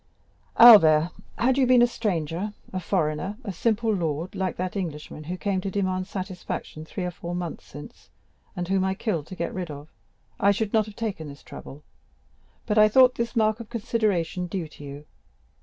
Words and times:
"Albert, 0.57 1.11
had 1.37 1.59
you 1.59 1.67
been 1.67 1.83
a 1.83 1.85
stranger, 1.85 2.55
a 2.73 2.79
foreigner, 2.79 3.37
a 3.43 3.53
simple 3.53 3.93
lord, 3.93 4.33
like 4.33 4.57
that 4.57 4.75
Englishman 4.75 5.25
who 5.25 5.37
came 5.37 5.61
to 5.61 5.69
demand 5.69 6.07
satisfaction 6.07 6.83
three 6.83 7.03
or 7.05 7.11
four 7.11 7.35
months 7.35 7.65
since, 7.65 8.09
and 8.55 8.67
whom 8.67 8.83
I 8.83 8.95
killed 8.95 9.27
to 9.27 9.35
get 9.35 9.53
rid 9.53 9.69
of, 9.69 9.89
I 10.39 10.49
should 10.49 10.73
not 10.73 10.87
have 10.87 10.95
taken 10.95 11.27
this 11.29 11.43
trouble; 11.43 11.83
but 12.65 12.79
I 12.79 12.89
thought 12.89 13.13
this 13.13 13.35
mark 13.35 13.59
of 13.59 13.69
consideration 13.69 14.47
due 14.47 14.67
to 14.69 14.83
you. 14.83 15.05